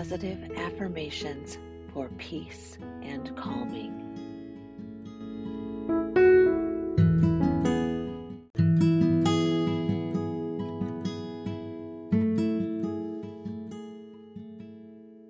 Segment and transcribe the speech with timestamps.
[0.00, 1.58] positive affirmations
[1.92, 3.92] for peace and calming.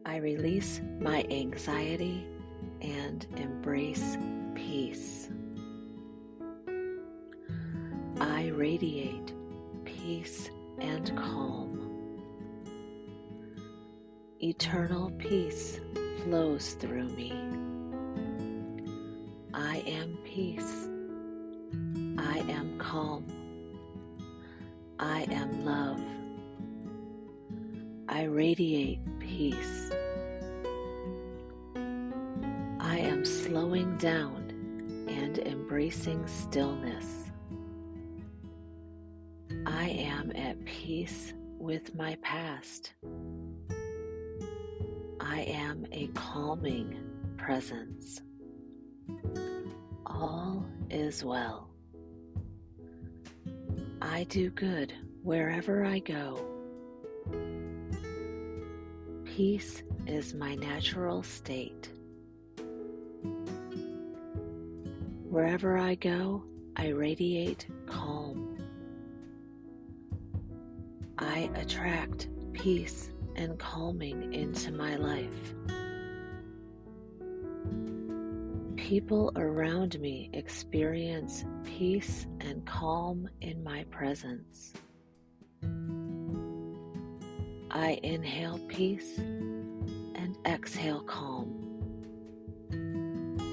[0.06, 2.24] I release my anxiety
[2.80, 4.16] and embrace
[4.54, 5.30] peace.
[8.20, 9.34] I radiate
[9.84, 10.48] peace
[10.78, 11.69] and calm.
[14.42, 15.80] Eternal peace
[16.22, 17.30] flows through me.
[19.52, 20.88] I am peace.
[22.16, 23.26] I am calm.
[24.98, 26.00] I am love.
[28.08, 29.92] I radiate peace.
[32.80, 37.30] I am slowing down and embracing stillness.
[39.66, 42.94] I am at peace with my past.
[45.30, 46.98] I am a calming
[47.36, 48.20] presence.
[50.04, 51.70] All is well.
[54.02, 54.92] I do good
[55.22, 56.44] wherever I go.
[59.24, 61.92] Peace is my natural state.
[65.28, 66.42] Wherever I go,
[66.74, 68.58] I radiate calm.
[71.18, 73.10] I attract peace
[73.40, 75.54] and calming into my life.
[78.76, 84.74] People around me experience peace and calm in my presence.
[87.70, 91.66] I inhale peace and exhale calm.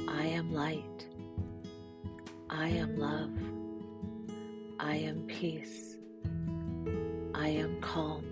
[0.10, 1.08] I am light.
[2.50, 3.32] I am love.
[4.82, 5.96] I am peace.
[7.34, 8.27] I am calm.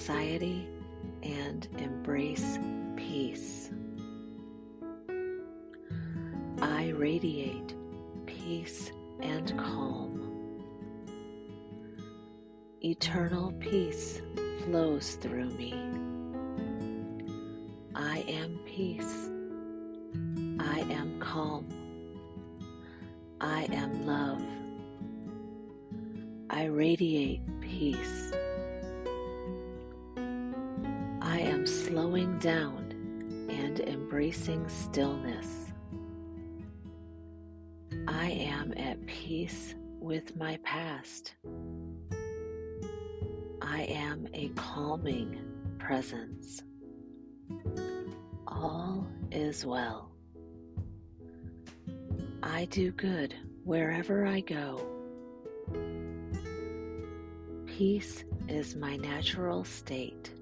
[0.00, 0.66] Anxiety
[1.22, 2.58] and embrace
[2.96, 3.68] peace.
[6.62, 7.74] I radiate
[8.24, 10.62] peace and calm.
[12.82, 14.22] Eternal peace
[14.64, 15.74] flows through me.
[17.94, 19.28] I am peace.
[20.60, 21.68] I am calm.
[23.38, 24.42] I am love.
[26.48, 28.32] I radiate peace.
[31.60, 35.70] Am slowing down and embracing stillness.
[38.08, 41.34] I am at peace with my past.
[43.60, 45.38] I am a calming
[45.78, 46.62] presence.
[48.48, 50.12] All is well.
[52.42, 53.34] I do good
[53.64, 54.80] wherever I go.
[57.66, 60.39] Peace is my natural state.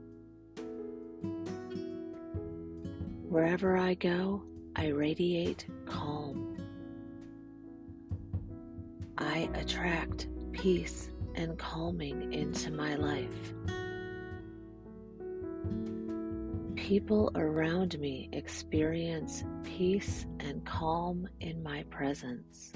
[3.28, 4.42] Wherever I go,
[4.74, 6.56] I radiate calm.
[9.18, 13.52] I attract peace and calming into my life.
[16.74, 22.72] People around me experience peace and calm in my presence.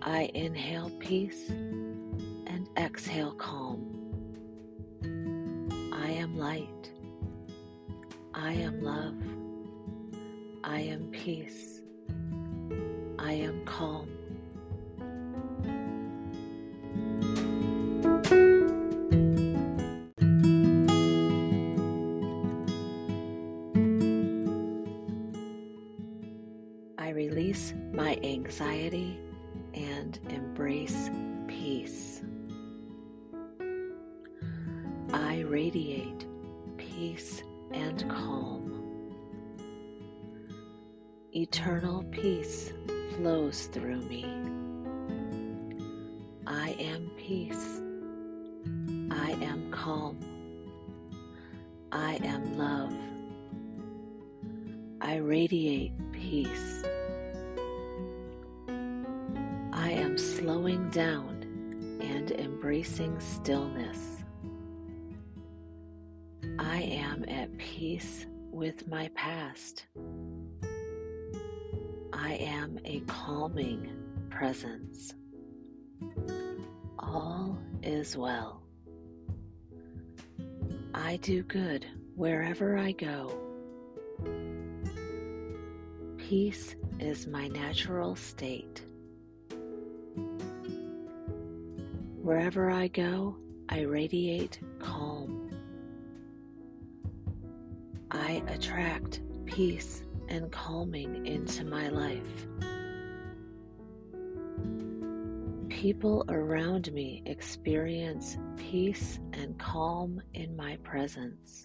[0.00, 3.96] I inhale peace and exhale calm.
[5.92, 6.90] I am light.
[8.42, 9.14] I am love.
[10.64, 11.82] I am peace.
[13.18, 14.08] I am calm.
[26.96, 29.20] I release my anxiety
[29.74, 31.10] and embrace
[31.46, 32.22] peace.
[35.12, 36.24] I radiate
[36.78, 38.66] peace and calm.
[41.32, 42.72] Eternal peace
[43.16, 44.24] flows through me.
[46.46, 47.80] I am peace.
[49.10, 50.18] I am calm.
[51.92, 52.94] I am love.
[55.00, 56.82] I radiate peace.
[59.72, 61.46] I am slowing down
[62.00, 64.19] and embracing stillness.
[67.80, 69.86] Peace with my past.
[72.12, 73.90] I am a calming
[74.28, 75.14] presence.
[76.98, 78.64] All is well.
[80.92, 81.86] I do good
[82.16, 83.32] wherever I go.
[86.18, 88.82] Peace is my natural state.
[92.20, 93.38] Wherever I go,
[93.70, 95.49] I radiate calm.
[98.20, 102.46] I attract peace and calming into my life.
[105.70, 111.64] People around me experience peace and calm in my presence.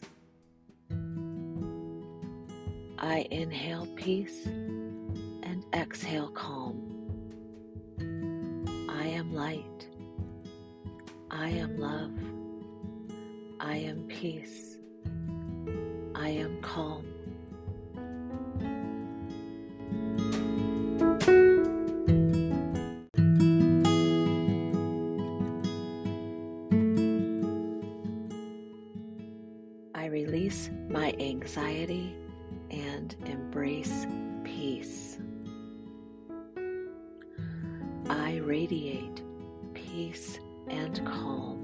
[2.97, 6.79] I inhale peace and exhale calm.
[8.89, 9.89] I am light.
[11.29, 12.17] I am love.
[13.59, 14.74] I am peace.
[16.17, 17.05] I am calm.
[29.93, 32.15] I release my anxiety
[32.71, 34.07] and embrace
[34.45, 35.19] peace.
[38.09, 39.21] I radiate
[39.73, 40.39] peace
[40.69, 41.61] and calm.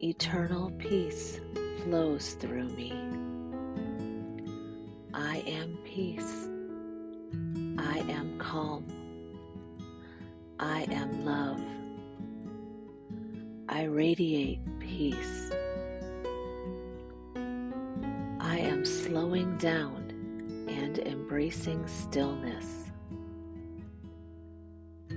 [0.00, 1.40] Eternal peace
[1.84, 2.92] flows through me.
[5.14, 6.48] I am peace.
[7.78, 8.86] I am calm.
[10.58, 11.60] I am love.
[13.68, 15.50] I radiate peace.
[18.40, 22.90] I am slowing down and embracing stillness.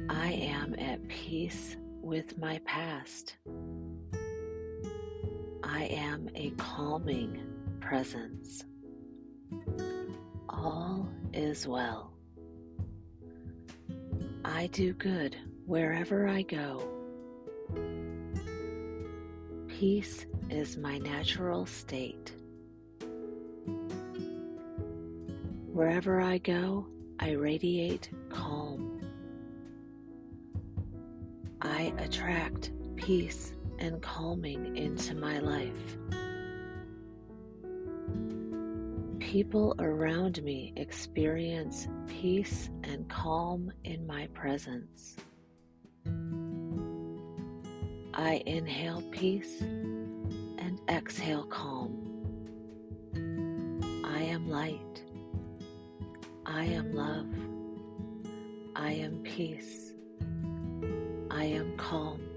[0.09, 3.35] I am at peace with my past.
[5.71, 7.45] I am a calming
[7.79, 8.65] presence.
[10.49, 12.11] All is well.
[14.43, 15.37] I do good
[15.67, 16.89] wherever I go.
[19.67, 22.33] Peace is my natural state.
[25.71, 26.87] Wherever I go,
[27.19, 29.01] I radiate calm.
[31.61, 35.97] I attract peace and calming into my life.
[39.19, 45.15] People around me experience peace and calm in my presence.
[48.13, 52.05] I inhale peace and exhale calm.
[54.03, 55.03] I am light.
[56.45, 57.27] I am love.
[58.75, 59.93] I am peace.
[61.29, 62.28] I am calm.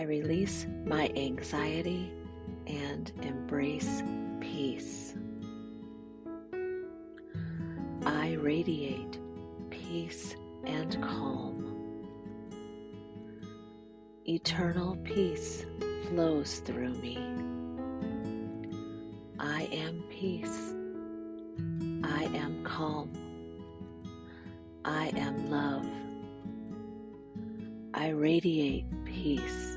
[0.00, 2.10] I release my anxiety
[2.66, 4.02] and embrace
[4.40, 5.14] peace.
[8.06, 9.18] I radiate
[9.68, 12.06] peace and calm.
[14.26, 15.66] Eternal peace
[16.08, 17.18] flows through me.
[19.38, 20.72] I am peace.
[22.04, 23.12] I am calm.
[24.82, 25.86] I am love.
[27.92, 29.76] I radiate peace.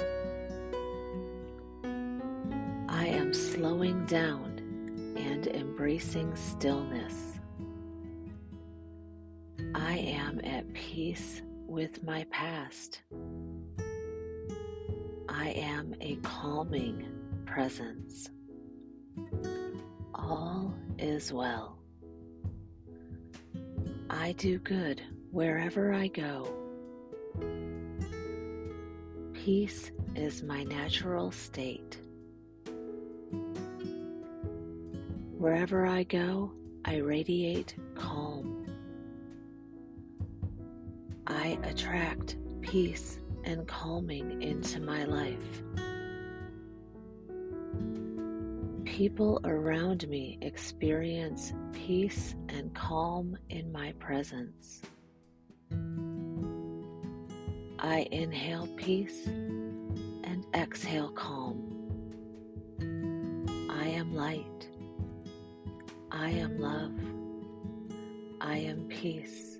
[3.53, 4.57] Slowing down
[5.15, 7.39] and embracing stillness.
[9.75, 13.01] I am at peace with my past.
[15.29, 17.07] I am a calming
[17.45, 18.31] presence.
[20.15, 21.77] All is well.
[24.09, 26.51] I do good wherever I go.
[29.33, 31.99] Peace is my natural state.
[35.43, 36.53] Wherever I go,
[36.85, 38.65] I radiate calm.
[41.27, 45.61] I attract peace and calming into my life.
[48.85, 54.81] People around me experience peace and calm in my presence.
[57.79, 61.42] I inhale peace and exhale calm.
[69.03, 69.52] Love.